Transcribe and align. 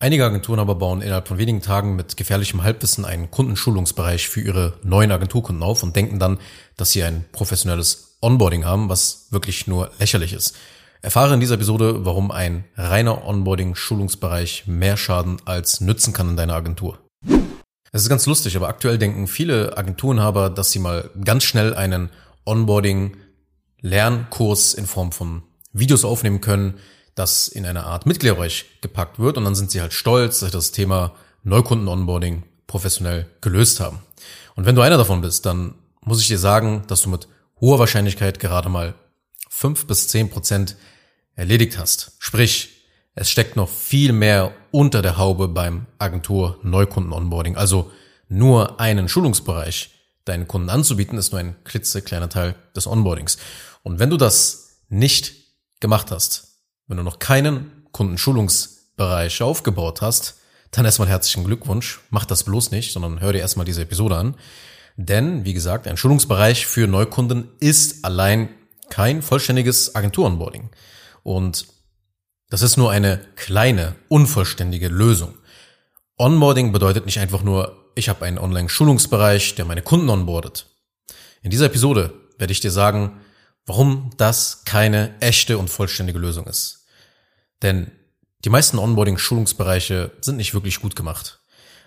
Einige 0.00 0.24
Agenturen 0.24 0.60
aber 0.60 0.76
bauen 0.76 1.02
innerhalb 1.02 1.26
von 1.26 1.38
wenigen 1.38 1.60
Tagen 1.60 1.96
mit 1.96 2.16
gefährlichem 2.16 2.62
Halbwissen 2.62 3.04
einen 3.04 3.32
Kundenschulungsbereich 3.32 4.28
für 4.28 4.40
ihre 4.40 4.74
neuen 4.84 5.10
Agenturkunden 5.10 5.64
auf 5.64 5.82
und 5.82 5.96
denken 5.96 6.20
dann, 6.20 6.38
dass 6.76 6.92
sie 6.92 7.02
ein 7.02 7.24
professionelles 7.32 8.16
Onboarding 8.20 8.64
haben, 8.64 8.88
was 8.88 9.26
wirklich 9.30 9.66
nur 9.66 9.90
lächerlich 9.98 10.34
ist. 10.34 10.54
Erfahre 11.02 11.34
in 11.34 11.40
dieser 11.40 11.56
Episode, 11.56 12.04
warum 12.04 12.30
ein 12.30 12.62
reiner 12.76 13.26
Onboarding-Schulungsbereich 13.26 14.68
mehr 14.68 14.96
Schaden 14.96 15.38
als 15.46 15.80
nützen 15.80 16.12
kann 16.12 16.30
in 16.30 16.36
deiner 16.36 16.54
Agentur. 16.54 17.00
Es 17.90 18.02
ist 18.02 18.08
ganz 18.08 18.24
lustig, 18.26 18.56
aber 18.56 18.68
aktuell 18.68 18.98
denken 18.98 19.26
viele 19.26 19.76
Agenturenhaber, 19.76 20.48
dass 20.48 20.70
sie 20.70 20.78
mal 20.78 21.10
ganz 21.24 21.42
schnell 21.42 21.74
einen 21.74 22.10
Onboarding-Lernkurs 22.44 24.74
in 24.74 24.86
Form 24.86 25.10
von 25.10 25.42
Videos 25.72 26.04
aufnehmen 26.04 26.40
können, 26.40 26.74
das 27.18 27.48
in 27.48 27.66
eine 27.66 27.84
Art 27.84 28.06
Mitgliederbereich 28.06 28.66
gepackt 28.80 29.18
wird 29.18 29.36
und 29.36 29.44
dann 29.44 29.54
sind 29.54 29.70
sie 29.70 29.80
halt 29.80 29.92
stolz, 29.92 30.40
dass 30.40 30.50
sie 30.50 30.56
das 30.56 30.72
Thema 30.72 31.14
Neukunden-Onboarding 31.44 32.42
professionell 32.66 33.26
gelöst 33.40 33.80
haben. 33.80 34.00
Und 34.54 34.66
wenn 34.66 34.74
du 34.74 34.82
einer 34.82 34.98
davon 34.98 35.20
bist, 35.20 35.46
dann 35.46 35.74
muss 36.00 36.20
ich 36.20 36.28
dir 36.28 36.38
sagen, 36.38 36.84
dass 36.86 37.02
du 37.02 37.08
mit 37.08 37.28
hoher 37.60 37.78
Wahrscheinlichkeit 37.78 38.38
gerade 38.40 38.68
mal 38.68 38.94
fünf 39.48 39.86
bis 39.86 40.08
zehn 40.08 40.30
Prozent 40.30 40.76
erledigt 41.34 41.78
hast. 41.78 42.12
Sprich, 42.18 42.70
es 43.14 43.30
steckt 43.30 43.56
noch 43.56 43.68
viel 43.68 44.12
mehr 44.12 44.52
unter 44.70 45.02
der 45.02 45.16
Haube 45.16 45.48
beim 45.48 45.86
Agentur 45.98 46.58
Neukunden 46.62 47.12
Onboarding. 47.12 47.56
Also 47.56 47.90
nur 48.28 48.80
einen 48.80 49.08
Schulungsbereich 49.08 49.90
deinen 50.24 50.46
Kunden 50.46 50.70
anzubieten, 50.70 51.18
ist 51.18 51.32
nur 51.32 51.40
ein 51.40 51.56
klitzekleiner 51.64 52.28
Teil 52.28 52.54
des 52.76 52.86
Onboardings. 52.86 53.38
Und 53.82 53.98
wenn 53.98 54.10
du 54.10 54.16
das 54.16 54.82
nicht 54.88 55.34
gemacht 55.80 56.10
hast, 56.10 56.47
wenn 56.88 56.96
du 56.96 57.02
noch 57.02 57.18
keinen 57.18 57.84
Kundenschulungsbereich 57.92 59.42
aufgebaut 59.42 60.00
hast, 60.02 60.40
dann 60.70 60.84
erstmal 60.84 61.08
herzlichen 61.08 61.44
Glückwunsch. 61.44 62.00
Mach 62.10 62.24
das 62.24 62.44
bloß 62.44 62.70
nicht, 62.70 62.92
sondern 62.92 63.20
hör 63.20 63.32
dir 63.32 63.40
erstmal 63.40 63.66
diese 63.66 63.82
Episode 63.82 64.16
an. 64.16 64.34
Denn, 64.96 65.44
wie 65.44 65.54
gesagt, 65.54 65.86
ein 65.86 65.96
Schulungsbereich 65.96 66.66
für 66.66 66.86
Neukunden 66.86 67.48
ist 67.60 68.04
allein 68.04 68.48
kein 68.90 69.22
vollständiges 69.22 69.94
Agentur-Onboarding. 69.94 70.70
Und 71.22 71.66
das 72.50 72.62
ist 72.62 72.76
nur 72.76 72.90
eine 72.90 73.20
kleine, 73.36 73.94
unvollständige 74.08 74.88
Lösung. 74.88 75.34
Onboarding 76.16 76.72
bedeutet 76.72 77.06
nicht 77.06 77.20
einfach 77.20 77.42
nur, 77.42 77.92
ich 77.94 78.08
habe 78.08 78.24
einen 78.24 78.38
Online-Schulungsbereich, 78.38 79.54
der 79.54 79.64
meine 79.64 79.82
Kunden 79.82 80.08
onboardet. 80.08 80.66
In 81.42 81.50
dieser 81.50 81.66
Episode 81.66 82.12
werde 82.38 82.52
ich 82.52 82.60
dir 82.60 82.70
sagen, 82.70 83.20
warum 83.66 84.10
das 84.16 84.64
keine 84.64 85.20
echte 85.20 85.58
und 85.58 85.68
vollständige 85.68 86.18
Lösung 86.18 86.46
ist. 86.46 86.77
Denn 87.62 87.90
die 88.44 88.50
meisten 88.50 88.78
Onboarding-Schulungsbereiche 88.78 90.12
sind 90.20 90.36
nicht 90.36 90.54
wirklich 90.54 90.80
gut 90.80 90.94
gemacht. 90.94 91.40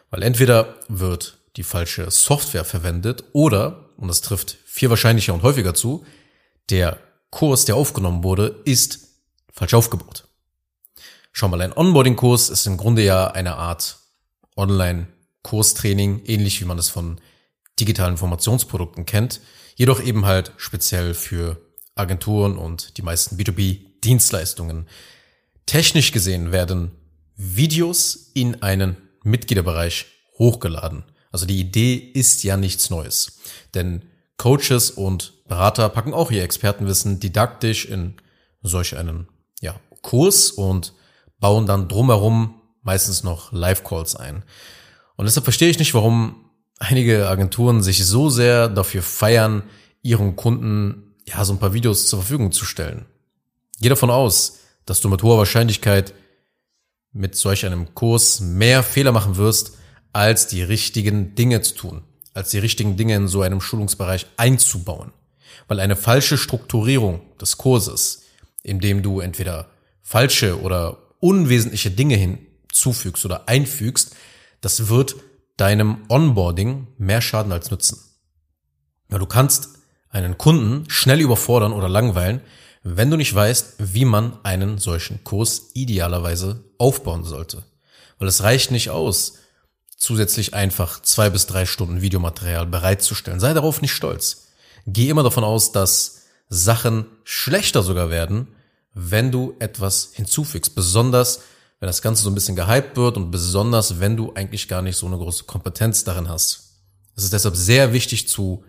Weil 0.10 0.24
entweder 0.24 0.76
wird 0.90 1.38
die 1.56 1.64
falsche 1.64 2.10
Software 2.12 2.66
verwendet 2.66 3.24
oder, 3.34 3.90
und 3.98 4.08
das 4.08 4.22
trifft 4.22 4.58
viel 4.66 4.90
wahrscheinlicher 4.90 5.34
und 5.34 5.44
häufiger 5.44 5.74
zu, 5.74 6.06
der 6.70 6.98
Kurs, 7.30 7.66
der 7.66 7.76
aufgenommen 7.76 8.24
wurde, 8.24 8.62
ist 8.66 9.08
falsch 9.52 9.74
aufgebaut. 9.74 10.28
Schau 11.32 11.48
mal, 11.48 11.62
ein 11.62 11.76
Onboarding-Kurs 11.76 12.50
ist 12.50 12.68
im 12.68 12.78
Grunde 12.78 13.04
ja 13.04 13.28
eine 13.28 13.56
Art 13.56 14.00
Online-Kurstraining, 14.58 16.24
ähnlich 16.26 16.60
wie 16.60 16.66
man 16.66 16.78
es 16.78 16.90
von 16.90 17.22
digitalen 17.80 18.14
Informationsprodukten 18.14 19.06
kennt, 19.06 19.40
jedoch 19.76 20.02
eben 20.02 20.26
halt 20.26 20.52
speziell 20.58 21.14
für 21.14 21.62
Agenturen 21.96 22.58
und 22.58 22.98
die 22.98 23.02
meisten 23.02 23.38
B2B-Dienstleistungen. 23.38 24.88
Technisch 25.66 26.12
gesehen 26.12 26.52
werden 26.52 26.92
Videos 27.36 28.32
in 28.34 28.62
einen 28.62 28.98
Mitgliederbereich 29.24 30.06
hochgeladen. 30.38 31.04
Also 31.32 31.46
die 31.46 31.60
Idee 31.60 31.96
ist 31.96 32.44
ja 32.44 32.58
nichts 32.58 32.90
Neues. 32.90 33.40
Denn 33.74 34.04
Coaches 34.38 34.92
und 34.92 35.34
Berater 35.48 35.90
packen 35.90 36.14
auch 36.14 36.32
ihr 36.32 36.44
Expertenwissen 36.44 37.20
didaktisch 37.20 37.86
in 37.86 38.16
solch 38.62 38.98
einen 38.98 39.28
ja, 39.60 39.80
Kurs 40.02 40.52
und 40.52 40.94
bauen 41.40 41.66
dann 41.66 41.88
drumherum 41.88 42.62
meistens 42.84 43.24
noch 43.24 43.52
Live-Calls 43.52 44.16
ein. 44.16 44.44
Und 45.16 45.26
deshalb 45.26 45.44
verstehe 45.44 45.70
ich 45.70 45.80
nicht, 45.80 45.94
warum 45.94 46.50
einige 46.80 47.28
Agenturen 47.30 47.84
sich 47.84 48.06
so 48.06 48.30
sehr 48.30 48.70
dafür 48.70 49.04
feiern, 49.04 49.64
ihren 50.02 50.36
Kunden 50.36 51.16
ja 51.28 51.46
so 51.46 51.54
ein 51.54 51.60
paar 51.60 51.74
Videos 51.74 52.08
zur 52.08 52.20
Verfügung 52.20 52.52
zu 52.52 52.66
stellen. 52.66 53.06
Geh 53.80 53.90
davon 53.90 54.10
aus, 54.10 54.61
dass 54.92 55.00
du 55.00 55.08
mit 55.08 55.24
hoher 55.24 55.38
Wahrscheinlichkeit 55.38 56.14
mit 57.14 57.38
solch 57.38 57.66
einem 57.66 57.96
Kurs 57.96 58.42
mehr 58.42 58.84
Fehler 58.84 59.14
machen 59.14 59.38
wirst, 59.38 59.78
als 60.12 60.48
die 60.48 60.64
richtigen 60.64 61.34
Dinge 61.34 61.62
zu 61.62 61.76
tun, 61.76 62.04
als 62.34 62.50
die 62.50 62.58
richtigen 62.58 62.98
Dinge 62.98 63.16
in 63.16 63.30
so 63.30 63.42
einem 63.42 63.62
Schulungsbereich 63.62 64.28
einzubauen. 64.36 65.14
Weil 65.70 65.80
eine 65.80 65.96
falsche 65.96 66.38
Strukturierung 66.38 67.22
des 67.40 67.56
Kurses, 67.56 68.24
in 68.64 68.82
dem 68.82 69.02
du 69.02 69.22
entweder 69.22 69.70
falsche 70.02 70.60
oder 70.60 70.98
unwesentliche 71.22 71.90
Dinge 71.90 72.18
hinzufügst 72.18 73.24
oder 73.24 73.48
einfügst, 73.48 74.14
das 74.60 74.90
wird 74.90 75.16
deinem 75.56 76.00
Onboarding 76.10 76.88
mehr 76.98 77.22
schaden 77.22 77.54
als 77.54 77.72
nützen. 77.72 77.98
Ja, 79.10 79.20
du 79.20 79.26
kannst 79.26 79.70
einen 80.10 80.38
Kunden 80.38 80.90
schnell 80.90 81.22
überfordern 81.22 81.72
oder 81.72 81.88
langweilen, 81.88 82.42
wenn 82.84 83.12
du 83.12 83.18
nicht 83.18 83.34
weißt, 83.34 83.76
wie 83.80 84.06
man 84.06 84.40
einen 84.44 84.78
solchen 84.78 85.24
Kurs 85.24 85.70
idealerweise 85.74 86.64
aufbauen 86.78 87.24
sollte. 87.24 87.64
Weil 88.18 88.28
es 88.28 88.44
reicht 88.44 88.72
nicht 88.72 88.90
aus, 88.90 89.34
zusätzlich 89.98 90.54
einfach 90.56 91.02
zwei 91.02 91.30
bis 91.30 91.46
drei 91.46 91.66
Stunden 91.66 92.02
Videomaterial 92.02 92.66
bereitzustellen. 92.66 93.40
Sei 93.40 93.54
darauf 93.54 93.82
nicht 93.82 93.94
stolz. 93.94 94.48
Geh 94.88 95.10
immer 95.10 95.24
davon 95.24 95.44
aus, 95.44 95.72
dass 95.72 96.24
Sachen 96.50 97.06
schlechter 97.24 97.84
sogar 97.84 98.10
werden, 98.10 98.48
wenn 98.94 99.32
du 99.32 99.56
etwas 99.60 100.10
hinzufügst. 100.14 100.74
Besonders, 100.74 101.42
wenn 101.80 101.88
das 101.88 102.02
Ganze 102.02 102.24
so 102.24 102.32
ein 102.32 102.36
bisschen 102.36 102.56
gehypt 102.56 102.98
wird 102.98 103.16
und 103.16 103.30
besonders, 103.30 104.00
wenn 104.00 104.18
du 104.18 104.34
eigentlich 104.34 104.68
gar 104.68 104.82
nicht 104.82 104.98
so 104.98 105.06
eine 105.06 105.18
große 105.18 105.44
Kompetenz 105.44 106.04
darin 106.04 106.28
hast. 106.28 106.80
Es 107.16 107.24
ist 107.24 107.34
deshalb 107.34 107.56
sehr 107.56 107.94
wichtig 107.94 108.28
zu 108.28 108.64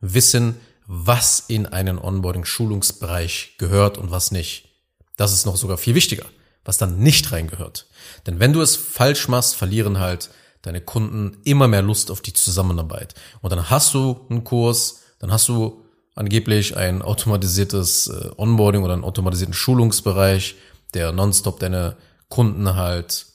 wissen, 0.00 0.54
was 0.86 1.40
in 1.40 1.66
einen 1.66 1.98
Onboarding-Schulungsbereich 1.98 3.56
gehört 3.58 3.98
und 3.98 4.10
was 4.10 4.30
nicht. 4.30 4.68
Das 5.16 5.32
ist 5.32 5.46
noch 5.46 5.56
sogar 5.56 5.78
viel 5.78 5.94
wichtiger, 5.94 6.26
was 6.64 6.78
dann 6.78 6.98
nicht 6.98 7.32
reingehört. 7.32 7.86
Denn 8.26 8.38
wenn 8.38 8.52
du 8.52 8.60
es 8.60 8.76
falsch 8.76 9.28
machst, 9.28 9.56
verlieren 9.56 9.98
halt 9.98 10.30
deine 10.62 10.80
Kunden 10.80 11.38
immer 11.44 11.68
mehr 11.68 11.82
Lust 11.82 12.10
auf 12.10 12.20
die 12.20 12.32
Zusammenarbeit. 12.32 13.14
Und 13.40 13.50
dann 13.50 13.70
hast 13.70 13.94
du 13.94 14.26
einen 14.28 14.44
Kurs, 14.44 15.02
dann 15.18 15.32
hast 15.32 15.48
du 15.48 15.84
angeblich 16.14 16.76
ein 16.76 17.02
automatisiertes 17.02 18.08
äh, 18.08 18.30
Onboarding 18.36 18.82
oder 18.82 18.94
einen 18.94 19.04
automatisierten 19.04 19.54
Schulungsbereich, 19.54 20.56
der 20.94 21.12
nonstop 21.12 21.60
deine 21.60 21.96
Kunden 22.28 22.74
halt 22.74 23.26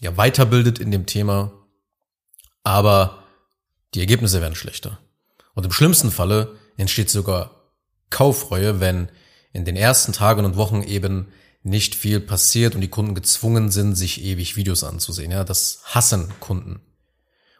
ja 0.00 0.16
weiterbildet 0.16 0.78
in 0.78 0.90
dem 0.90 1.06
Thema. 1.06 1.52
Aber 2.62 3.22
die 3.94 4.00
Ergebnisse 4.00 4.40
werden 4.40 4.54
schlechter. 4.54 4.98
Und 5.54 5.64
im 5.64 5.72
schlimmsten 5.72 6.10
Falle 6.10 6.56
entsteht 6.76 7.10
sogar 7.10 7.72
Kaufreue, 8.10 8.80
wenn 8.80 9.08
in 9.52 9.64
den 9.64 9.76
ersten 9.76 10.12
Tagen 10.12 10.44
und 10.44 10.56
Wochen 10.56 10.82
eben 10.82 11.28
nicht 11.62 11.94
viel 11.94 12.20
passiert 12.20 12.74
und 12.74 12.80
die 12.80 12.88
Kunden 12.88 13.14
gezwungen 13.14 13.70
sind, 13.70 13.94
sich 13.96 14.22
ewig 14.22 14.56
Videos 14.56 14.84
anzusehen. 14.84 15.32
Ja, 15.32 15.42
das 15.42 15.80
hassen 15.84 16.28
Kunden. 16.38 16.80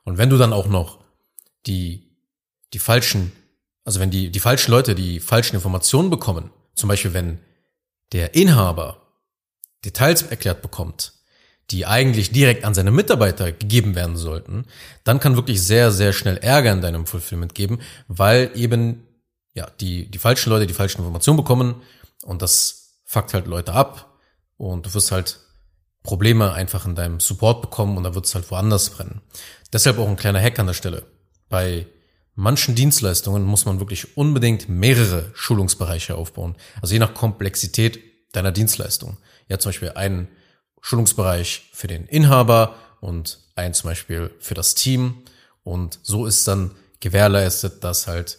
Und 0.05 0.19
wenn 0.19 0.31
du 0.31 0.39
dann 0.39 0.53
auch 0.53 0.69
noch 0.69 1.01
die, 1.67 2.13
die 2.73 2.79
falschen, 2.79 3.33
also 3.85 3.99
wenn 3.99 4.11
die, 4.11 4.31
die 4.31 4.41
falschen 4.41 4.71
Leute 4.71 4.95
die 4.95 5.19
falschen 5.19 5.57
Informationen 5.57 6.11
bekommen, 6.11 6.51
zum 6.75 6.89
Beispiel 6.89 7.15
wenn 7.15 7.41
der 8.13 8.35
Inhaber 8.35 9.03
Details 9.85 10.23
erklärt 10.23 10.63
bekommt, 10.63 11.13
die 11.71 11.87
eigentlich 11.87 12.31
direkt 12.31 12.65
an 12.65 12.75
seine 12.75 12.93
Mitarbeiter 12.93 13.51
gegeben 13.51 13.97
werden 13.97 14.17
sollten, 14.17 14.67
dann 15.03 15.19
kann 15.19 15.35
wirklich 15.35 15.61
sehr, 15.61 15.91
sehr 15.91 16.13
schnell 16.13 16.37
Ärger 16.37 16.73
in 16.73 16.81
deinem 16.81 17.07
Fulfillment 17.07 17.55
geben, 17.55 17.81
weil 18.07 18.53
eben 18.55 19.06
ja, 19.57 19.67
die, 19.81 20.09
die 20.11 20.19
falschen 20.19 20.51
Leute 20.51 20.67
die 20.67 20.75
falschen 20.75 20.99
Informationen 20.99 21.39
bekommen 21.39 21.83
und 22.25 22.43
das 22.43 23.01
fuckt 23.05 23.33
halt 23.35 23.47
Leute 23.47 23.73
ab 23.73 24.19
und 24.59 24.87
du 24.87 24.95
wirst 24.95 25.11
halt 25.11 25.41
Probleme 26.03 26.53
einfach 26.53 26.87
in 26.87 26.95
deinem 26.95 27.19
Support 27.21 27.63
bekommen 27.63 27.97
und 27.97 28.05
da 28.05 28.15
wird 28.15 28.27
es 28.27 28.35
halt 28.35 28.49
woanders 28.51 28.91
brennen. 28.91 29.23
Deshalb 29.73 29.99
auch 29.99 30.09
ein 30.09 30.17
kleiner 30.17 30.41
Hack 30.41 30.59
an 30.59 30.67
der 30.67 30.75
Stelle. 30.75 31.05
Bei 31.49 31.87
manchen 32.35 32.75
Dienstleistungen 32.75 33.43
muss 33.43 33.65
man 33.65 33.81
wirklich 33.81 34.17
unbedingt 34.17 34.69
mehrere 34.69 35.31
Schulungsbereiche 35.35 36.15
aufbauen. 36.15 36.55
Also 36.83 36.93
je 36.93 37.01
nach 37.01 37.15
Komplexität 37.15 37.99
deiner 38.33 38.53
Dienstleistung. 38.53 39.17
Ja, 39.49 39.59
zum 39.59 39.71
Beispiel 39.71 39.93
einen 39.93 40.29
Schulungsbereich 40.83 41.71
für 41.73 41.87
den 41.87 42.07
Inhaber 42.07 42.77
und 43.01 43.41
einen 43.57 43.75
zum 43.75 43.91
Beispiel 43.91 44.31
für 44.39 44.55
das 44.55 44.75
Team. 44.75 45.23
Und 45.65 45.99
so 46.03 46.27
ist 46.27 46.47
dann 46.47 46.73
gewährleistet, 47.01 47.83
dass 47.83 48.07
halt 48.07 48.39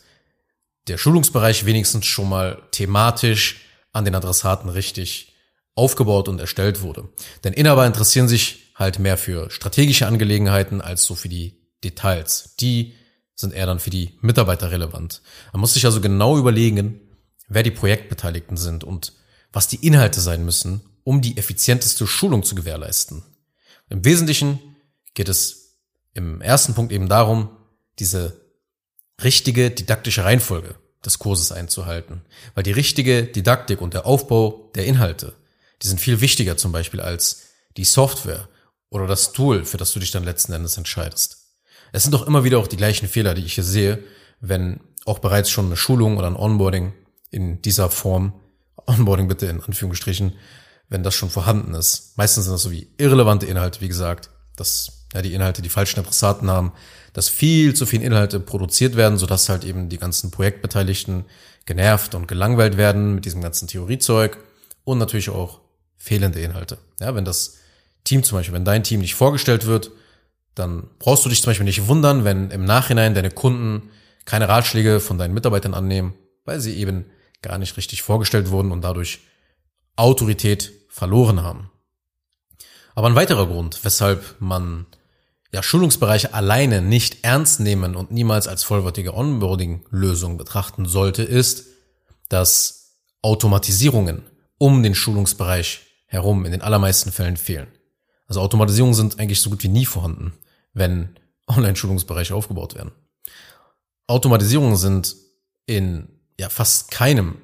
der 0.87 0.97
Schulungsbereich 0.97 1.65
wenigstens 1.65 2.05
schon 2.05 2.29
mal 2.29 2.61
thematisch 2.71 3.61
an 3.91 4.05
den 4.05 4.15
Adressaten 4.15 4.69
richtig 4.69 5.33
aufgebaut 5.75 6.27
und 6.27 6.39
erstellt 6.39 6.81
wurde. 6.81 7.09
Denn 7.43 7.53
Inhaber 7.53 7.85
interessieren 7.85 8.27
sich 8.27 8.73
halt 8.75 8.99
mehr 8.99 9.17
für 9.17 9.49
strategische 9.49 10.07
Angelegenheiten 10.07 10.81
als 10.81 11.03
so 11.03 11.15
für 11.15 11.29
die 11.29 11.57
Details. 11.83 12.55
Die 12.59 12.93
sind 13.35 13.53
eher 13.53 13.65
dann 13.65 13.79
für 13.79 13.89
die 13.89 14.17
Mitarbeiter 14.21 14.71
relevant. 14.71 15.21
Man 15.53 15.61
muss 15.61 15.73
sich 15.73 15.85
also 15.85 16.01
genau 16.01 16.37
überlegen, 16.37 17.01
wer 17.47 17.63
die 17.63 17.71
Projektbeteiligten 17.71 18.57
sind 18.57 18.83
und 18.83 19.13
was 19.51 19.67
die 19.67 19.85
Inhalte 19.85 20.19
sein 20.21 20.43
müssen, 20.43 20.81
um 21.03 21.21
die 21.21 21.37
effizienteste 21.37 22.07
Schulung 22.07 22.43
zu 22.43 22.55
gewährleisten. 22.55 23.23
Im 23.89 24.03
Wesentlichen 24.03 24.59
geht 25.13 25.29
es 25.29 25.77
im 26.13 26.41
ersten 26.41 26.73
Punkt 26.73 26.91
eben 26.91 27.07
darum, 27.07 27.49
diese 27.99 28.46
richtige 29.23 29.71
didaktische 29.71 30.23
Reihenfolge 30.23 30.75
des 31.05 31.19
Kurses 31.19 31.51
einzuhalten. 31.51 32.21
Weil 32.53 32.63
die 32.63 32.71
richtige 32.71 33.23
Didaktik 33.23 33.81
und 33.81 33.93
der 33.93 34.05
Aufbau 34.05 34.71
der 34.75 34.85
Inhalte, 34.85 35.33
die 35.81 35.87
sind 35.87 36.01
viel 36.01 36.21
wichtiger 36.21 36.57
zum 36.57 36.71
Beispiel 36.71 37.01
als 37.01 37.43
die 37.77 37.85
Software 37.85 38.47
oder 38.89 39.07
das 39.07 39.31
Tool, 39.31 39.65
für 39.65 39.77
das 39.77 39.91
du 39.91 39.99
dich 39.99 40.11
dann 40.11 40.23
letzten 40.23 40.53
Endes 40.53 40.77
entscheidest. 40.77 41.37
Es 41.91 42.03
sind 42.03 42.13
doch 42.13 42.27
immer 42.27 42.43
wieder 42.43 42.59
auch 42.59 42.67
die 42.67 42.77
gleichen 42.77 43.07
Fehler, 43.07 43.33
die 43.33 43.45
ich 43.45 43.53
hier 43.53 43.63
sehe, 43.63 44.03
wenn 44.39 44.79
auch 45.05 45.19
bereits 45.19 45.49
schon 45.49 45.67
eine 45.67 45.77
Schulung 45.77 46.17
oder 46.17 46.27
ein 46.27 46.35
Onboarding 46.35 46.93
in 47.31 47.61
dieser 47.61 47.89
Form, 47.89 48.33
Onboarding 48.85 49.27
bitte 49.27 49.47
in 49.47 49.61
Anführungsstrichen, 49.61 50.33
wenn 50.89 51.03
das 51.03 51.15
schon 51.15 51.29
vorhanden 51.29 51.73
ist. 51.73 52.17
Meistens 52.17 52.45
sind 52.45 52.53
das 52.53 52.61
so 52.61 52.71
wie 52.71 52.89
irrelevante 52.97 53.45
Inhalte, 53.45 53.81
wie 53.81 53.87
gesagt, 53.87 54.29
dass 54.57 55.05
ja, 55.13 55.21
die 55.21 55.33
Inhalte 55.33 55.61
die 55.61 55.69
falschen 55.69 56.01
Adressaten 56.01 56.49
haben, 56.51 56.73
dass 57.13 57.29
viel 57.29 57.73
zu 57.73 57.85
viele 57.85 58.03
Inhalte 58.03 58.41
produziert 58.41 58.97
werden, 58.97 59.17
sodass 59.17 59.47
halt 59.47 59.63
eben 59.63 59.87
die 59.87 59.97
ganzen 59.97 60.29
Projektbeteiligten 60.29 61.25
genervt 61.65 62.13
und 62.15 62.27
gelangweilt 62.27 62.75
werden 62.75 63.15
mit 63.15 63.25
diesem 63.25 63.41
ganzen 63.41 63.67
Theoriezeug 63.67 64.37
und 64.83 64.97
natürlich 64.97 65.29
auch 65.29 65.61
fehlende 65.95 66.39
Inhalte. 66.41 66.77
Ja, 66.99 67.15
wenn 67.15 67.25
das 67.25 67.57
Team 68.03 68.23
zum 68.23 68.37
Beispiel, 68.37 68.53
wenn 68.53 68.65
dein 68.65 68.83
Team 68.83 69.01
nicht 69.01 69.15
vorgestellt 69.15 69.65
wird, 69.65 69.91
dann 70.55 70.87
brauchst 70.99 71.25
du 71.25 71.29
dich 71.29 71.41
zum 71.41 71.51
Beispiel 71.51 71.65
nicht 71.65 71.87
wundern, 71.87 72.23
wenn 72.23 72.51
im 72.51 72.65
Nachhinein 72.65 73.13
deine 73.13 73.31
Kunden 73.31 73.89
keine 74.25 74.49
Ratschläge 74.49 74.99
von 74.99 75.17
deinen 75.17 75.33
Mitarbeitern 75.33 75.73
annehmen, 75.73 76.13
weil 76.45 76.59
sie 76.59 76.77
eben 76.77 77.05
gar 77.41 77.57
nicht 77.57 77.77
richtig 77.77 78.01
vorgestellt 78.01 78.49
wurden 78.49 78.71
und 78.71 78.81
dadurch 78.81 79.19
Autorität 79.95 80.71
verloren 80.89 81.43
haben. 81.43 81.69
Aber 82.97 83.07
ein 83.07 83.15
weiterer 83.15 83.45
Grund, 83.45 83.83
weshalb 83.83 84.35
man 84.39 84.87
ja 85.53 85.61
Schulungsbereiche 85.61 86.33
alleine 86.33 86.81
nicht 86.81 87.23
ernst 87.23 87.59
nehmen 87.59 87.95
und 87.95 88.11
niemals 88.11 88.47
als 88.47 88.63
vollwertige 88.63 89.13
Onboarding-Lösung 89.13 90.37
betrachten 90.37 90.87
sollte, 90.87 91.21
ist, 91.21 91.65
dass 92.29 92.95
Automatisierungen 93.21 94.23
um 94.57 94.81
den 94.81 94.95
Schulungsbereich 94.95 95.81
herum 96.07 96.45
in 96.45 96.51
den 96.51 96.61
allermeisten 96.61 97.11
Fällen 97.11 97.37
fehlen. 97.37 97.67
Also 98.25 98.41
Automatisierungen 98.41 98.95
sind 98.95 99.19
eigentlich 99.19 99.41
so 99.41 99.51
gut 99.51 99.63
wie 99.63 99.69
nie 99.69 99.85
vorhanden 99.85 100.33
wenn 100.77 101.15
Online-Schulungsbereiche 101.47 102.35
aufgebaut 102.35 102.75
werden. 102.75 102.91
Automatisierungen 104.07 104.77
sind 104.77 105.15
in 105.65 106.09
ja 106.39 106.49
fast 106.49 106.91
keinem 106.91 107.37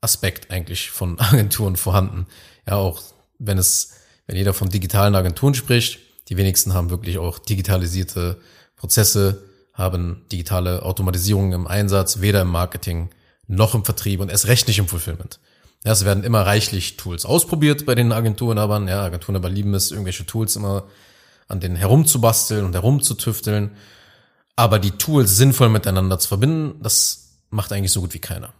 Aspekt 0.00 0.50
eigentlich 0.50 0.90
von 0.90 1.18
Agenturen 1.18 1.76
vorhanden. 1.76 2.26
Ja, 2.66 2.76
auch 2.76 3.02
wenn 3.38 3.58
es, 3.58 3.94
wenn 4.26 4.36
jeder 4.36 4.54
von 4.54 4.68
digitalen 4.68 5.14
Agenturen 5.14 5.54
spricht, 5.54 5.98
die 6.28 6.36
wenigsten 6.36 6.74
haben 6.74 6.90
wirklich 6.90 7.18
auch 7.18 7.38
digitalisierte 7.38 8.38
Prozesse, 8.76 9.42
haben 9.72 10.24
digitale 10.32 10.82
Automatisierungen 10.82 11.52
im 11.52 11.66
Einsatz, 11.66 12.20
weder 12.20 12.42
im 12.42 12.48
Marketing 12.48 13.10
noch 13.46 13.74
im 13.74 13.84
Vertrieb 13.84 14.20
und 14.20 14.30
erst 14.30 14.48
recht 14.48 14.66
nicht 14.66 14.78
im 14.78 14.88
Fulfillment. 14.88 15.38
Ja, 15.84 15.92
es 15.92 16.04
werden 16.04 16.24
immer 16.24 16.44
reichlich 16.44 16.96
Tools 16.96 17.24
ausprobiert 17.24 17.86
bei 17.86 17.94
den 17.94 18.10
Agenturen, 18.10 18.58
aber 18.58 18.80
ja, 18.88 19.04
Agenturen 19.04 19.36
aber 19.36 19.48
lieben 19.48 19.74
es, 19.74 19.92
irgendwelche 19.92 20.26
Tools 20.26 20.56
immer 20.56 20.84
an 21.46 21.60
denen 21.60 21.76
herumzubasteln 21.76 22.64
und 22.64 22.72
herumzutüfteln. 22.72 23.70
Aber 24.56 24.78
die 24.78 24.92
Tools 24.92 25.36
sinnvoll 25.36 25.68
miteinander 25.68 26.18
zu 26.18 26.28
verbinden, 26.28 26.82
das 26.82 27.38
macht 27.50 27.72
eigentlich 27.72 27.92
so 27.92 28.00
gut 28.00 28.14
wie 28.14 28.18
keiner. 28.18 28.52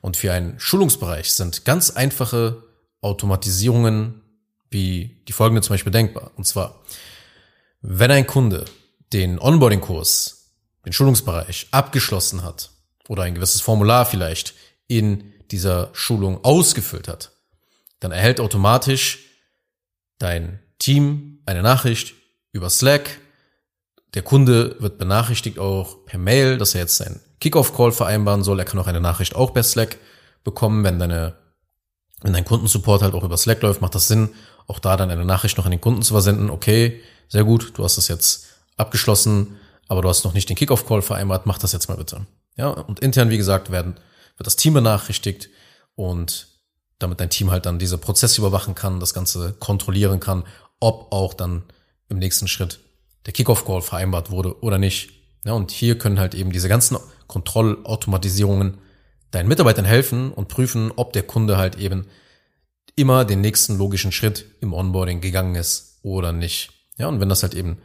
Und 0.00 0.16
für 0.16 0.32
einen 0.32 0.58
Schulungsbereich 0.58 1.32
sind 1.32 1.64
ganz 1.64 1.90
einfache 1.90 2.62
Automatisierungen 3.02 4.19
wie 4.70 5.22
die 5.28 5.32
folgende 5.32 5.62
zum 5.62 5.74
Beispiel 5.74 5.92
denkbar. 5.92 6.30
Und 6.36 6.44
zwar, 6.46 6.82
wenn 7.82 8.10
ein 8.10 8.26
Kunde 8.26 8.64
den 9.12 9.38
Onboarding-Kurs, 9.38 10.52
den 10.84 10.92
Schulungsbereich 10.92 11.68
abgeschlossen 11.72 12.42
hat 12.42 12.70
oder 13.08 13.24
ein 13.24 13.34
gewisses 13.34 13.60
Formular 13.60 14.06
vielleicht 14.06 14.54
in 14.86 15.32
dieser 15.50 15.90
Schulung 15.92 16.44
ausgefüllt 16.44 17.08
hat, 17.08 17.32
dann 17.98 18.12
erhält 18.12 18.40
automatisch 18.40 19.18
dein 20.18 20.60
Team 20.78 21.42
eine 21.46 21.62
Nachricht 21.62 22.14
über 22.52 22.70
Slack. 22.70 23.18
Der 24.14 24.22
Kunde 24.22 24.76
wird 24.80 24.98
benachrichtigt 24.98 25.58
auch 25.58 26.04
per 26.06 26.18
Mail, 26.18 26.58
dass 26.58 26.74
er 26.74 26.82
jetzt 26.82 26.96
seinen 26.96 27.20
Kickoff-Call 27.40 27.92
vereinbaren 27.92 28.42
soll. 28.42 28.58
Er 28.58 28.64
kann 28.64 28.80
auch 28.80 28.86
eine 28.86 29.00
Nachricht 29.00 29.34
auch 29.34 29.52
per 29.52 29.62
Slack 29.62 29.98
bekommen, 30.44 30.84
wenn 30.84 30.98
deine, 30.98 31.36
wenn 32.22 32.32
dein 32.32 32.44
Kundensupport 32.44 33.02
halt 33.02 33.14
auch 33.14 33.24
über 33.24 33.36
Slack 33.36 33.62
läuft, 33.62 33.80
macht 33.80 33.94
das 33.94 34.08
Sinn, 34.08 34.30
auch 34.66 34.78
da 34.78 34.96
dann 34.96 35.10
eine 35.10 35.24
Nachricht 35.24 35.56
noch 35.58 35.64
an 35.64 35.70
den 35.70 35.80
Kunden 35.80 36.02
zu 36.02 36.14
versenden. 36.14 36.50
Okay, 36.50 37.00
sehr 37.28 37.44
gut, 37.44 37.72
du 37.74 37.84
hast 37.84 37.96
das 37.96 38.08
jetzt 38.08 38.46
abgeschlossen, 38.76 39.56
aber 39.88 40.02
du 40.02 40.08
hast 40.08 40.24
noch 40.24 40.34
nicht 40.34 40.48
den 40.48 40.56
Kickoff-Call 40.56 41.02
vereinbart, 41.02 41.46
mach 41.46 41.58
das 41.58 41.72
jetzt 41.72 41.88
mal 41.88 41.96
bitte. 41.96 42.26
Ja, 42.56 42.68
und 42.68 43.00
intern, 43.00 43.30
wie 43.30 43.36
gesagt, 43.36 43.70
werden, 43.70 43.94
wird 44.36 44.46
das 44.46 44.56
Team 44.56 44.74
benachrichtigt 44.74 45.48
und 45.94 46.48
damit 46.98 47.20
dein 47.20 47.30
Team 47.30 47.50
halt 47.50 47.66
dann 47.66 47.78
diese 47.78 47.98
Prozesse 47.98 48.40
überwachen 48.40 48.74
kann, 48.74 49.00
das 49.00 49.14
Ganze 49.14 49.54
kontrollieren 49.58 50.20
kann, 50.20 50.44
ob 50.78 51.12
auch 51.12 51.34
dann 51.34 51.62
im 52.08 52.18
nächsten 52.18 52.48
Schritt 52.48 52.80
der 53.26 53.32
Kickoff-Call 53.32 53.82
vereinbart 53.82 54.30
wurde 54.30 54.60
oder 54.62 54.78
nicht. 54.78 55.10
Ja, 55.44 55.52
und 55.52 55.70
hier 55.70 55.98
können 55.98 56.20
halt 56.20 56.34
eben 56.34 56.52
diese 56.52 56.68
ganzen 56.68 56.98
Kontrollautomatisierungen 57.26 58.78
deinen 59.30 59.48
Mitarbeitern 59.48 59.84
helfen 59.84 60.32
und 60.32 60.48
prüfen, 60.48 60.92
ob 60.96 61.12
der 61.12 61.22
Kunde 61.22 61.56
halt 61.56 61.76
eben 61.78 62.06
immer 62.96 63.24
den 63.24 63.40
nächsten 63.40 63.78
logischen 63.78 64.12
Schritt 64.12 64.46
im 64.60 64.72
Onboarding 64.72 65.20
gegangen 65.20 65.54
ist 65.54 65.98
oder 66.02 66.32
nicht. 66.32 66.70
Ja, 66.98 67.08
und 67.08 67.20
wenn 67.20 67.28
das 67.28 67.42
halt 67.42 67.54
eben 67.54 67.78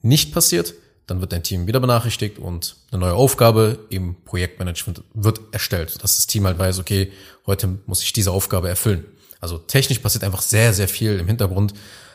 nicht 0.00 0.32
passiert, 0.32 0.74
dann 1.06 1.20
wird 1.20 1.32
dein 1.32 1.42
Team 1.42 1.66
wieder 1.66 1.80
benachrichtigt 1.80 2.38
und 2.38 2.76
eine 2.90 3.00
neue 3.00 3.14
Aufgabe 3.14 3.86
im 3.90 4.22
Projektmanagement 4.24 5.02
wird 5.14 5.40
erstellt, 5.50 6.02
dass 6.02 6.16
das 6.16 6.26
Team 6.26 6.46
halt 6.46 6.58
weiß, 6.58 6.78
okay, 6.78 7.12
heute 7.46 7.78
muss 7.86 8.02
ich 8.02 8.12
diese 8.12 8.30
Aufgabe 8.30 8.68
erfüllen. 8.68 9.04
Also 9.40 9.58
technisch 9.58 9.98
passiert 9.98 10.24
einfach 10.24 10.42
sehr, 10.42 10.72
sehr 10.72 10.88
viel 10.88 11.18
im 11.18 11.26
Hintergrund, 11.26 11.74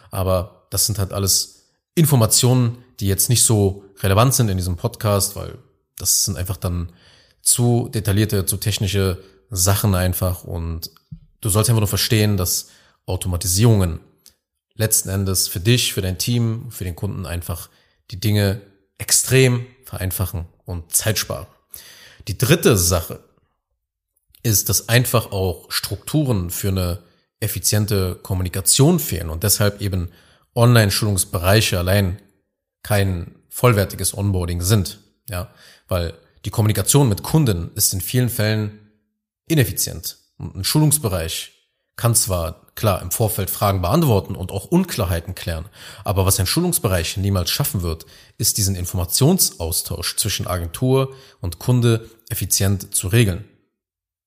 aber 0.09 0.65
das 0.69 0.85
sind 0.85 0.99
halt 0.99 1.11
alles 1.11 1.65
Informationen, 1.95 2.77
die 2.99 3.07
jetzt 3.07 3.29
nicht 3.29 3.43
so 3.43 3.83
relevant 3.99 4.33
sind 4.33 4.49
in 4.49 4.57
diesem 4.57 4.77
Podcast, 4.77 5.35
weil 5.35 5.57
das 5.97 6.23
sind 6.23 6.37
einfach 6.37 6.57
dann 6.57 6.93
zu 7.47 7.87
detaillierte, 7.87 8.45
zu 8.45 8.57
technische 8.57 9.23
Sachen 9.49 9.95
einfach 9.95 10.43
und 10.43 10.91
du 11.39 11.47
sollst 11.47 11.69
einfach 11.69 11.79
nur 11.79 11.87
verstehen, 11.87 12.35
dass 12.35 12.67
Automatisierungen 13.05 14.01
letzten 14.73 15.07
Endes 15.07 15.47
für 15.47 15.61
dich, 15.61 15.93
für 15.93 16.01
dein 16.01 16.17
Team, 16.17 16.69
für 16.71 16.83
den 16.83 16.97
Kunden 16.97 17.25
einfach 17.25 17.69
die 18.11 18.19
Dinge 18.19 18.61
extrem 18.97 19.65
vereinfachen 19.85 20.45
und 20.65 20.93
Zeit 20.93 21.17
sparen. 21.17 21.47
Die 22.27 22.37
dritte 22.37 22.77
Sache 22.77 23.21
ist, 24.43 24.67
dass 24.67 24.89
einfach 24.89 25.31
auch 25.31 25.71
Strukturen 25.71 26.49
für 26.49 26.67
eine 26.67 26.99
effiziente 27.39 28.15
Kommunikation 28.15 28.99
fehlen 28.99 29.29
und 29.29 29.43
deshalb 29.43 29.79
eben 29.79 30.11
Online-Schulungsbereiche 30.53 31.79
allein 31.79 32.21
kein 32.83 33.35
vollwertiges 33.47 34.17
Onboarding 34.17 34.61
sind, 34.61 34.99
ja, 35.29 35.49
weil 35.87 36.13
die 36.45 36.49
Kommunikation 36.49 37.09
mit 37.09 37.23
Kunden 37.23 37.71
ist 37.75 37.93
in 37.93 38.01
vielen 38.01 38.29
Fällen 38.29 38.79
ineffizient. 39.47 40.17
Ein 40.39 40.63
Schulungsbereich 40.63 41.53
kann 41.95 42.15
zwar 42.15 42.67
klar 42.75 43.01
im 43.01 43.09
Vorfeld 43.09 43.49
Fragen 43.49 43.81
beantworten 43.81 44.35
und 44.35 44.51
auch 44.51 44.65
Unklarheiten 44.65 45.33
klären, 45.33 45.65
aber 46.03 46.25
was 46.25 46.39
ein 46.39 46.45
Schulungsbereich 46.45 47.17
niemals 47.17 47.49
schaffen 47.49 47.81
wird, 47.81 48.05
ist 48.37 48.57
diesen 48.57 48.75
Informationsaustausch 48.75 50.15
zwischen 50.17 50.45
Agentur 50.45 51.15
und 51.41 51.57
Kunde 51.57 52.09
effizient 52.29 52.93
zu 52.93 53.07
regeln. 53.07 53.45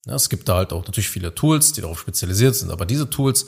Ja, 0.06 0.14
es 0.14 0.30
gibt 0.30 0.48
da 0.48 0.56
halt 0.56 0.72
auch 0.72 0.84
natürlich 0.84 1.10
viele 1.10 1.34
Tools, 1.34 1.72
die 1.72 1.82
darauf 1.82 2.00
spezialisiert 2.00 2.56
sind, 2.56 2.70
aber 2.70 2.86
diese 2.86 3.08
Tools 3.08 3.46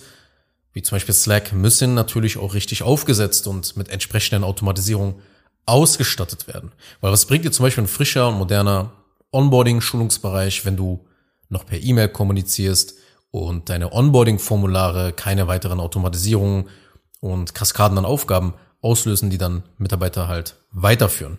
wie 0.72 0.82
zum 0.82 0.96
Beispiel 0.96 1.14
Slack, 1.14 1.52
müssen 1.52 1.94
natürlich 1.94 2.38
auch 2.38 2.54
richtig 2.54 2.82
aufgesetzt 2.82 3.46
und 3.46 3.76
mit 3.76 3.88
entsprechenden 3.88 4.44
Automatisierung 4.44 5.20
ausgestattet 5.66 6.46
werden. 6.46 6.72
Weil 7.00 7.12
was 7.12 7.26
bringt 7.26 7.44
dir 7.44 7.52
zum 7.52 7.64
Beispiel 7.64 7.84
ein 7.84 7.88
frischer 7.88 8.28
und 8.28 8.38
moderner 8.38 8.92
Onboarding-Schulungsbereich, 9.32 10.64
wenn 10.64 10.76
du 10.76 11.06
noch 11.48 11.66
per 11.66 11.80
E-Mail 11.80 12.08
kommunizierst 12.08 12.94
und 13.30 13.68
deine 13.68 13.92
Onboarding-Formulare 13.92 15.12
keine 15.12 15.46
weiteren 15.48 15.80
Automatisierungen 15.80 16.68
und 17.20 17.54
Kaskaden 17.54 17.98
an 17.98 18.04
Aufgaben 18.04 18.54
auslösen, 18.80 19.30
die 19.30 19.38
dann 19.38 19.62
Mitarbeiter 19.78 20.28
halt 20.28 20.56
weiterführen. 20.70 21.38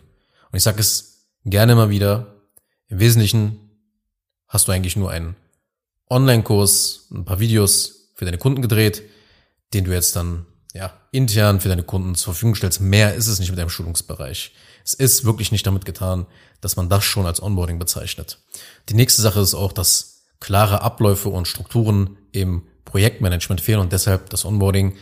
Und 0.51 0.57
ich 0.57 0.63
sage 0.63 0.79
es 0.79 1.27
gerne 1.45 1.75
mal 1.75 1.89
wieder, 1.89 2.27
im 2.87 2.99
Wesentlichen 2.99 3.59
hast 4.47 4.67
du 4.67 4.71
eigentlich 4.71 4.95
nur 4.95 5.11
einen 5.11 5.35
Online-Kurs, 6.09 7.07
ein 7.11 7.25
paar 7.25 7.39
Videos 7.39 8.11
für 8.13 8.25
deine 8.25 8.37
Kunden 8.37 8.61
gedreht, 8.61 9.03
den 9.73 9.83
du 9.83 9.91
jetzt 9.91 10.15
dann 10.15 10.45
ja 10.73 10.91
intern 11.11 11.59
für 11.59 11.69
deine 11.69 11.83
Kunden 11.83 12.15
zur 12.15 12.33
Verfügung 12.33 12.55
stellst. 12.55 12.81
Mehr 12.81 13.13
ist 13.13 13.27
es 13.27 13.39
nicht 13.39 13.49
mit 13.49 13.59
deinem 13.59 13.69
Schulungsbereich. 13.69 14.53
Es 14.83 14.93
ist 14.93 15.23
wirklich 15.23 15.51
nicht 15.51 15.65
damit 15.65 15.85
getan, 15.85 16.25
dass 16.59 16.75
man 16.75 16.89
das 16.89 17.03
schon 17.05 17.25
als 17.25 17.41
Onboarding 17.41 17.79
bezeichnet. 17.79 18.39
Die 18.89 18.95
nächste 18.95 19.21
Sache 19.21 19.39
ist 19.39 19.53
auch, 19.53 19.71
dass 19.71 20.23
klare 20.39 20.81
Abläufe 20.81 21.29
und 21.29 21.47
Strukturen 21.47 22.17
im 22.31 22.63
Projektmanagement 22.83 23.61
fehlen 23.61 23.79
und 23.79 23.93
deshalb 23.93 24.29
das 24.29 24.45
Onboarding 24.45 24.97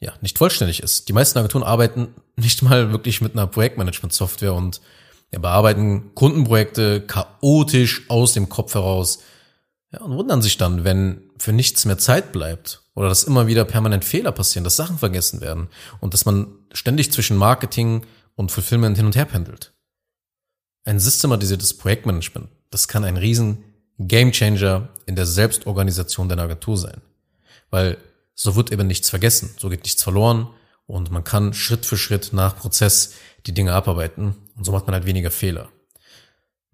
ja 0.00 0.12
nicht 0.20 0.38
vollständig 0.38 0.82
ist. 0.82 1.08
Die 1.08 1.12
meisten 1.12 1.38
Agenturen 1.38 1.64
arbeiten 1.64 2.14
nicht 2.36 2.62
mal 2.62 2.90
wirklich 2.90 3.20
mit 3.20 3.32
einer 3.34 3.46
Projektmanagement-Software 3.46 4.54
und 4.54 4.80
ja, 5.32 5.38
bearbeiten 5.38 6.14
Kundenprojekte 6.14 7.02
chaotisch 7.06 8.08
aus 8.08 8.32
dem 8.32 8.48
Kopf 8.48 8.74
heraus 8.74 9.20
ja, 9.92 10.00
und 10.00 10.16
wundern 10.16 10.42
sich 10.42 10.56
dann, 10.56 10.84
wenn 10.84 11.30
für 11.38 11.52
nichts 11.52 11.84
mehr 11.84 11.98
Zeit 11.98 12.32
bleibt 12.32 12.79
oder 12.94 13.08
dass 13.08 13.24
immer 13.24 13.46
wieder 13.46 13.64
permanent 13.64 14.04
Fehler 14.04 14.32
passieren, 14.32 14.64
dass 14.64 14.76
Sachen 14.76 14.98
vergessen 14.98 15.40
werden 15.40 15.68
und 16.00 16.14
dass 16.14 16.24
man 16.24 16.48
ständig 16.72 17.12
zwischen 17.12 17.36
Marketing 17.36 18.04
und 18.36 18.50
Fulfillment 18.50 18.96
hin 18.96 19.06
und 19.06 19.16
her 19.16 19.26
pendelt. 19.26 19.72
Ein 20.84 20.98
systematisiertes 20.98 21.76
Projektmanagement, 21.76 22.48
das 22.70 22.88
kann 22.88 23.04
ein 23.04 23.16
riesen 23.16 23.64
Gamechanger 23.98 24.88
in 25.06 25.14
der 25.14 25.26
Selbstorganisation 25.26 26.28
deiner 26.28 26.42
Agentur 26.42 26.76
sein. 26.76 27.02
Weil 27.70 27.98
so 28.34 28.56
wird 28.56 28.72
eben 28.72 28.86
nichts 28.86 29.10
vergessen, 29.10 29.54
so 29.58 29.68
geht 29.68 29.84
nichts 29.84 30.02
verloren 30.02 30.48
und 30.86 31.10
man 31.10 31.22
kann 31.22 31.52
Schritt 31.52 31.84
für 31.84 31.98
Schritt 31.98 32.32
nach 32.32 32.56
Prozess 32.56 33.14
die 33.46 33.52
Dinge 33.52 33.74
abarbeiten 33.74 34.34
und 34.56 34.64
so 34.64 34.72
macht 34.72 34.86
man 34.86 34.94
halt 34.94 35.06
weniger 35.06 35.30
Fehler. 35.30 35.68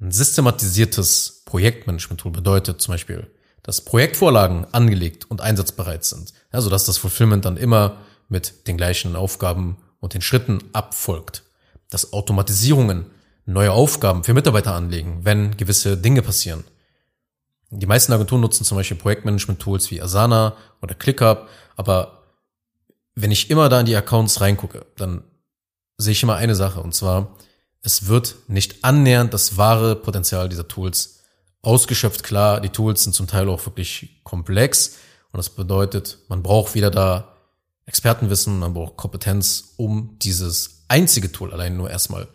Ein 0.00 0.12
systematisiertes 0.12 1.42
Projektmanagement-Tool 1.46 2.30
bedeutet 2.30 2.80
zum 2.80 2.92
Beispiel, 2.92 3.30
dass 3.66 3.80
Projektvorlagen 3.80 4.64
angelegt 4.72 5.28
und 5.28 5.40
einsatzbereit 5.40 6.04
sind, 6.04 6.32
ja, 6.52 6.60
sodass 6.60 6.84
das 6.84 6.98
Fulfillment 6.98 7.44
dann 7.44 7.56
immer 7.56 7.96
mit 8.28 8.68
den 8.68 8.76
gleichen 8.76 9.16
Aufgaben 9.16 9.76
und 9.98 10.14
den 10.14 10.22
Schritten 10.22 10.60
abfolgt. 10.72 11.42
Dass 11.90 12.12
Automatisierungen 12.12 13.06
neue 13.44 13.72
Aufgaben 13.72 14.22
für 14.22 14.34
Mitarbeiter 14.34 14.72
anlegen, 14.72 15.20
wenn 15.24 15.56
gewisse 15.56 15.96
Dinge 15.96 16.22
passieren. 16.22 16.62
Die 17.70 17.86
meisten 17.86 18.12
Agenturen 18.12 18.40
nutzen 18.40 18.64
zum 18.64 18.76
Beispiel 18.76 18.96
Projektmanagement-Tools 18.96 19.90
wie 19.90 20.00
Asana 20.00 20.56
oder 20.80 20.94
ClickUp, 20.94 21.48
aber 21.74 22.22
wenn 23.16 23.32
ich 23.32 23.50
immer 23.50 23.68
da 23.68 23.80
in 23.80 23.86
die 23.86 23.96
Accounts 23.96 24.40
reingucke, 24.40 24.86
dann 24.96 25.24
sehe 25.98 26.12
ich 26.12 26.22
immer 26.22 26.36
eine 26.36 26.54
Sache, 26.54 26.80
und 26.80 26.94
zwar, 26.94 27.34
es 27.82 28.06
wird 28.06 28.36
nicht 28.46 28.84
annähernd 28.84 29.34
das 29.34 29.56
wahre 29.56 29.96
Potenzial 29.96 30.48
dieser 30.48 30.68
Tools 30.68 31.15
ausgeschöpft. 31.66 32.22
Klar, 32.22 32.60
die 32.60 32.70
Tools 32.70 33.04
sind 33.04 33.12
zum 33.12 33.26
Teil 33.26 33.48
auch 33.48 33.66
wirklich 33.66 34.20
komplex 34.22 34.96
und 35.32 35.38
das 35.38 35.50
bedeutet, 35.50 36.18
man 36.28 36.42
braucht 36.42 36.74
wieder 36.74 36.90
da 36.90 37.36
Expertenwissen, 37.86 38.58
man 38.58 38.74
braucht 38.74 38.96
Kompetenz, 38.96 39.74
um 39.76 40.18
dieses 40.20 40.84
einzige 40.88 41.30
Tool 41.30 41.52
allein 41.52 41.76
nur 41.76 41.90
erstmal 41.90 42.28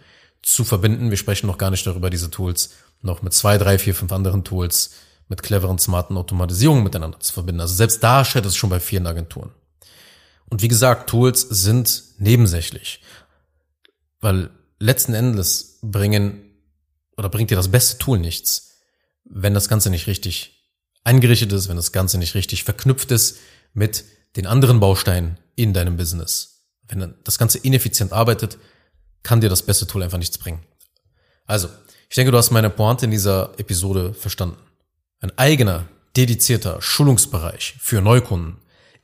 zu 0.43 0.63
verbinden. 0.63 1.09
Wir 1.09 1.17
sprechen 1.17 1.47
noch 1.47 1.57
gar 1.57 1.71
nicht 1.71 1.85
darüber, 1.85 2.09
diese 2.09 2.29
Tools 2.29 2.71
noch 3.01 3.21
mit 3.21 3.33
zwei, 3.33 3.57
drei, 3.57 3.79
vier, 3.79 3.95
fünf 3.95 4.11
anderen 4.11 4.43
Tools 4.43 4.91
mit 5.27 5.43
cleveren, 5.43 5.79
smarten 5.79 6.17
Automatisierungen 6.17 6.83
miteinander 6.83 7.19
zu 7.19 7.33
verbinden. 7.33 7.61
Also 7.61 7.73
selbst 7.73 8.03
da 8.03 8.23
scheitert 8.23 8.51
es 8.51 8.57
schon 8.57 8.69
bei 8.69 8.79
vielen 8.79 9.07
Agenturen. 9.07 9.51
Und 10.49 10.61
wie 10.61 10.67
gesagt, 10.67 11.09
Tools 11.09 11.41
sind 11.41 12.03
nebensächlich, 12.17 13.01
weil 14.19 14.49
letzten 14.79 15.13
Endes 15.13 15.79
bringen 15.81 16.51
oder 17.17 17.29
bringt 17.29 17.49
dir 17.49 17.55
das 17.55 17.71
beste 17.71 17.97
Tool 17.97 18.19
nichts, 18.19 18.70
wenn 19.25 19.53
das 19.53 19.69
Ganze 19.69 19.89
nicht 19.89 20.07
richtig 20.07 20.67
eingerichtet 21.03 21.51
ist, 21.51 21.69
wenn 21.69 21.75
das 21.75 21.91
Ganze 21.91 22.17
nicht 22.17 22.35
richtig 22.35 22.63
verknüpft 22.63 23.11
ist 23.11 23.37
mit 23.73 24.03
den 24.35 24.47
anderen 24.47 24.79
Bausteinen 24.79 25.37
in 25.55 25.73
deinem 25.73 25.97
Business. 25.97 26.65
Wenn 26.87 27.15
das 27.23 27.37
Ganze 27.37 27.57
ineffizient 27.59 28.13
arbeitet, 28.13 28.57
kann 29.23 29.41
dir 29.41 29.49
das 29.49 29.63
beste 29.63 29.87
Tool 29.87 30.03
einfach 30.03 30.17
nichts 30.17 30.37
bringen. 30.37 30.63
Also, 31.45 31.69
ich 32.09 32.15
denke, 32.15 32.31
du 32.31 32.37
hast 32.37 32.51
meine 32.51 32.69
Pointe 32.69 33.05
in 33.05 33.11
dieser 33.11 33.57
Episode 33.57 34.13
verstanden. 34.13 34.57
Ein 35.21 35.37
eigener, 35.37 35.87
dedizierter 36.17 36.81
Schulungsbereich 36.81 37.75
für 37.79 38.01
Neukunden 38.01 38.57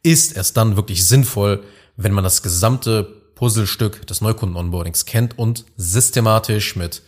ist 0.04 0.36
erst 0.36 0.58
dann 0.58 0.76
wirklich 0.76 1.06
sinnvoll, 1.06 1.64
wenn 1.96 2.12
man 2.12 2.24
das 2.24 2.44
gesamte 2.44 3.04
Puzzlestück 3.36 4.06
des 4.08 4.22
Neukunden-Onboardings 4.22 5.06
kennt 5.06 5.38
und 5.38 5.66
systematisch 5.78 6.76
mit 6.76 7.02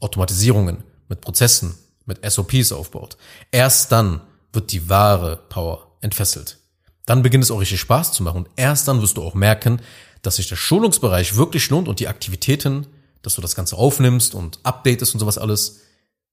Automatisierungen, 0.00 0.82
mit 1.08 1.20
Prozessen, 1.20 1.74
mit 2.06 2.20
SOPs 2.30 2.72
aufbaut. 2.72 3.16
Erst 3.50 3.92
dann 3.92 4.20
wird 4.52 4.72
die 4.72 4.88
wahre 4.88 5.36
Power 5.48 5.96
entfesselt. 6.00 6.58
Dann 7.06 7.22
beginnt 7.22 7.44
es 7.44 7.50
auch 7.50 7.60
richtig 7.60 7.80
Spaß 7.80 8.12
zu 8.12 8.22
machen 8.22 8.38
und 8.38 8.50
erst 8.56 8.88
dann 8.88 9.02
wirst 9.02 9.16
du 9.16 9.22
auch 9.22 9.34
merken, 9.34 9.80
dass 10.22 10.36
sich 10.36 10.48
der 10.48 10.56
Schulungsbereich 10.56 11.36
wirklich 11.36 11.68
lohnt 11.70 11.88
und 11.88 12.00
die 12.00 12.08
Aktivitäten, 12.08 12.86
dass 13.22 13.34
du 13.34 13.42
das 13.42 13.54
Ganze 13.54 13.76
aufnimmst 13.76 14.34
und 14.34 14.58
updatest 14.62 15.14
und 15.14 15.20
sowas 15.20 15.38
alles, 15.38 15.80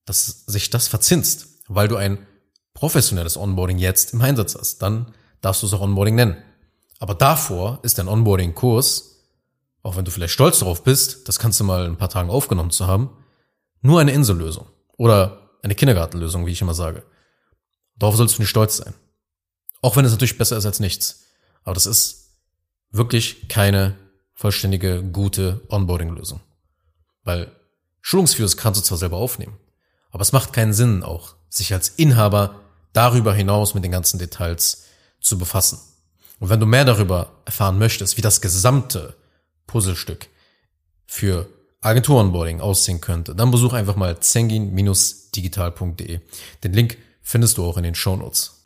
dass 0.06 0.46
sich 0.46 0.70
das 0.70 0.88
verzinst 0.88 1.48
weil 1.76 1.88
du 1.88 1.96
ein 1.96 2.18
professionelles 2.74 3.38
Onboarding 3.38 3.78
jetzt 3.78 4.14
im 4.14 4.22
Einsatz 4.22 4.56
hast. 4.56 4.82
Dann 4.82 5.14
darfst 5.42 5.62
du 5.62 5.68
es 5.68 5.74
auch 5.74 5.82
Onboarding 5.82 6.16
nennen. 6.16 6.38
Aber 7.00 7.16
davor 7.16 7.80
ist 7.82 8.00
ein 8.00 8.08
Onboarding-Kurs, 8.08 9.20
auch 9.84 9.96
wenn 9.96 10.06
du 10.06 10.12
vielleicht 10.12 10.34
stolz 10.34 10.60
darauf 10.60 10.84
bist, 10.84 11.28
das 11.28 11.40
du 11.40 11.64
mal 11.64 11.86
ein 11.86 11.98
paar 11.98 12.10
Tagen 12.10 12.30
aufgenommen 12.30 12.72
zu 12.72 12.88
haben, 12.88 13.10
nur 13.82 14.00
eine 14.00 14.12
Insellösung 14.12 14.68
oder 14.98 15.41
eine 15.64 15.76
Kindergartenlösung, 15.76 16.46
wie 16.46 16.52
ich 16.52 16.62
immer 16.62 16.74
sage. 16.74 17.04
Darauf 17.96 18.16
sollst 18.16 18.38
du 18.38 18.42
nicht 18.42 18.50
stolz 18.50 18.78
sein. 18.78 18.94
Auch 19.82 19.96
wenn 19.96 20.06
es 20.06 20.12
natürlich 20.12 20.38
besser 20.38 20.58
ist 20.58 20.66
als 20.66 20.80
nichts. 20.80 21.26
Aber 21.64 21.74
das 21.74 21.86
ist 21.86 22.38
wirklich 22.92 23.48
keine 23.48 23.96
vollständige, 24.34 25.04
gute 25.04 25.62
Onboarding-Lösung. 25.70 26.42
Weil 27.24 27.52
Schulungsvideos 28.02 28.58
kannst 28.58 28.82
du 28.82 28.84
zwar 28.84 28.98
selber 28.98 29.18
aufnehmen, 29.18 29.58
aber 30.10 30.22
es 30.22 30.32
macht 30.32 30.54
keinen 30.54 30.74
Sinn 30.74 31.04
auch, 31.04 31.36
sich 31.50 31.74
als 31.74 31.90
Inhaber 31.90 32.60
darüber 32.94 33.34
hinaus 33.34 33.74
mit 33.74 33.84
den 33.84 33.92
ganzen 33.92 34.18
Details 34.20 34.86
zu 35.20 35.38
befassen. 35.38 35.80
Und 36.40 36.50
wenn 36.50 36.60
du 36.60 36.66
mehr 36.66 36.86
darüber 36.86 37.32
erfahren 37.46 37.78
möchtest, 37.78 38.18
wie 38.18 38.22
das 38.22 38.42
gesamte 38.42 39.16
Puzzlestück 39.68 40.28
für 41.06 41.48
Agentur-Onboarding 41.82 42.62
aussehen 42.62 43.02
könnte, 43.02 43.36
dann 43.36 43.52
besuch 43.52 43.74
einfach 43.74 43.96
mal 43.96 44.20
zengin-digital.de. 44.20 46.20
Den 46.64 46.74
Link 46.74 46.98
findest 47.22 47.58
du 47.58 47.66
auch 47.66 47.78
in 47.78 47.84
den 47.84 47.96
Show 47.96 48.16
Notes. 48.16 48.62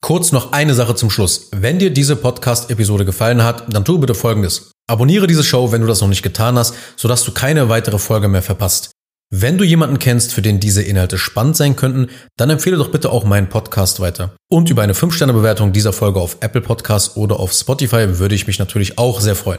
Kurz 0.00 0.32
noch 0.32 0.52
eine 0.52 0.74
Sache 0.74 0.94
zum 0.94 1.10
Schluss. 1.10 1.48
Wenn 1.52 1.78
dir 1.78 1.90
diese 1.90 2.16
Podcast-Episode 2.16 3.04
gefallen 3.04 3.42
hat, 3.42 3.64
dann 3.72 3.84
tu 3.84 3.98
bitte 3.98 4.14
Folgendes. 4.14 4.70
Abonniere 4.88 5.26
diese 5.26 5.42
Show, 5.42 5.72
wenn 5.72 5.80
du 5.80 5.86
das 5.86 6.00
noch 6.00 6.08
nicht 6.08 6.22
getan 6.22 6.58
hast, 6.58 6.74
sodass 6.96 7.24
du 7.24 7.32
keine 7.32 7.68
weitere 7.68 7.98
Folge 7.98 8.28
mehr 8.28 8.42
verpasst. 8.42 8.90
Wenn 9.30 9.58
du 9.58 9.64
jemanden 9.64 9.98
kennst, 9.98 10.32
für 10.32 10.42
den 10.42 10.60
diese 10.60 10.82
Inhalte 10.82 11.18
spannend 11.18 11.56
sein 11.56 11.74
könnten, 11.74 12.08
dann 12.36 12.50
empfehle 12.50 12.76
doch 12.76 12.92
bitte 12.92 13.10
auch 13.10 13.24
meinen 13.24 13.48
Podcast 13.48 13.98
weiter. 13.98 14.36
Und 14.48 14.70
über 14.70 14.82
eine 14.82 14.92
5-Sterne-Bewertung 14.92 15.72
dieser 15.72 15.92
Folge 15.92 16.20
auf 16.20 16.36
Apple 16.40 16.60
Podcasts 16.60 17.16
oder 17.16 17.40
auf 17.40 17.52
Spotify 17.52 18.20
würde 18.20 18.36
ich 18.36 18.46
mich 18.46 18.60
natürlich 18.60 18.98
auch 18.98 19.20
sehr 19.20 19.34
freuen. 19.34 19.58